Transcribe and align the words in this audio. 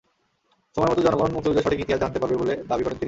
সময়মতো 0.75 1.01
জনগণ 1.01 1.29
মুক্তিযুদ্ধের 1.33 1.65
সঠিক 1.65 1.79
ইতিহাস 1.81 2.01
জানতে 2.01 2.19
পারবে 2.21 2.35
বলে 2.37 2.53
দাবি 2.69 2.83
করেন 2.83 2.89
তিনি। 2.89 2.99